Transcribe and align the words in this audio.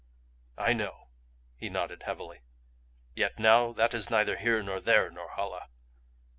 "I 0.57 0.73
know," 0.73 1.09
he 1.57 1.69
nodded 1.69 2.01
heavily. 2.01 2.41
"Yet 3.13 3.37
now 3.37 3.71
that 3.73 3.93
is 3.93 4.09
neither 4.09 4.35
here 4.35 4.63
nor 4.63 4.79
there, 4.79 5.11
Norhala. 5.11 5.67